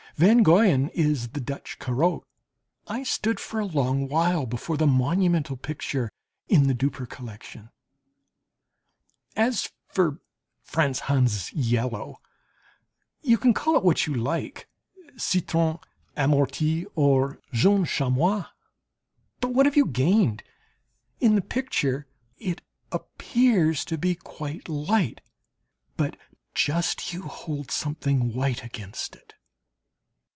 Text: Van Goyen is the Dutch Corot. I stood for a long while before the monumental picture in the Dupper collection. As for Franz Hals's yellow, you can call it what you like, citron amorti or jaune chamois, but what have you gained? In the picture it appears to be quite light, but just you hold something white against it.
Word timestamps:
Van 0.17 0.43
Goyen 0.43 0.89
is 0.89 1.29
the 1.29 1.39
Dutch 1.41 1.79
Corot. 1.79 2.21
I 2.85 3.01
stood 3.01 3.39
for 3.39 3.59
a 3.59 3.65
long 3.65 4.07
while 4.09 4.45
before 4.45 4.75
the 4.77 4.85
monumental 4.85 5.55
picture 5.57 6.11
in 6.49 6.67
the 6.67 6.75
Dupper 6.75 7.07
collection. 7.07 7.69
As 9.37 9.69
for 9.87 10.19
Franz 10.63 10.99
Hals's 11.03 11.51
yellow, 11.53 12.21
you 13.21 13.35
can 13.37 13.51
call 13.53 13.75
it 13.77 13.83
what 13.85 14.05
you 14.05 14.13
like, 14.13 14.67
citron 15.17 15.79
amorti 16.17 16.85
or 16.93 17.39
jaune 17.53 17.85
chamois, 17.85 18.45
but 19.39 19.53
what 19.55 19.65
have 19.65 19.77
you 19.77 19.87
gained? 19.87 20.43
In 21.21 21.33
the 21.35 21.41
picture 21.41 22.05
it 22.37 22.61
appears 22.91 23.83
to 23.85 23.97
be 23.97 24.13
quite 24.15 24.67
light, 24.69 25.21
but 25.97 26.15
just 26.53 27.11
you 27.13 27.23
hold 27.23 27.71
something 27.71 28.35
white 28.35 28.63
against 28.63 29.15
it. 29.15 29.33